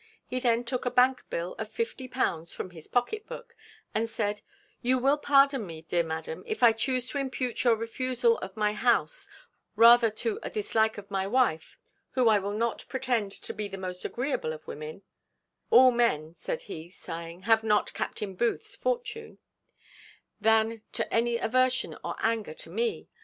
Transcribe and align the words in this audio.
He 0.25 0.39
then 0.39 0.63
took 0.63 0.83
a 0.87 0.89
bank 0.89 1.23
bill 1.29 1.53
of 1.59 1.71
fifty 1.71 2.07
pounds 2.07 2.51
from 2.51 2.71
his 2.71 2.87
pocket 2.87 3.27
book, 3.27 3.55
and 3.93 4.09
said, 4.09 4.41
"You 4.81 4.97
will 4.97 5.19
pardon 5.19 5.67
me, 5.67 5.83
dear 5.83 6.01
madam, 6.01 6.43
if 6.47 6.63
I 6.63 6.71
chuse 6.71 7.07
to 7.09 7.19
impute 7.19 7.63
your 7.63 7.75
refusal 7.75 8.39
of 8.39 8.57
my 8.57 8.73
house 8.73 9.29
rather 9.75 10.09
to 10.09 10.39
a 10.41 10.49
dislike 10.49 10.97
of 10.97 11.11
my 11.11 11.27
wife, 11.27 11.77
who 12.13 12.27
I 12.29 12.39
will 12.39 12.57
not 12.57 12.83
pretend 12.89 13.31
to 13.31 13.53
be 13.53 13.67
the 13.67 13.77
most 13.77 14.03
agreeable 14.03 14.53
of 14.53 14.65
women 14.65 15.03
(all 15.69 15.91
men," 15.91 16.33
said 16.33 16.63
he, 16.63 16.89
sighing, 16.89 17.41
"have 17.43 17.63
not 17.63 17.93
Captain 17.93 18.33
Booth's 18.33 18.75
fortune), 18.75 19.37
than 20.39 20.81
to 20.93 21.13
any 21.13 21.37
aversion 21.37 21.95
or 22.03 22.15
anger 22.21 22.55
to 22.55 22.71
me. 22.71 23.07